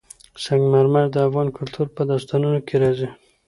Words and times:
سنگ 0.43 0.63
مرمر 0.73 1.05
د 1.11 1.17
افغان 1.27 1.47
کلتور 1.57 1.87
په 1.95 2.01
داستانونو 2.11 2.59
کې 2.67 2.75
راځي. 2.81 3.09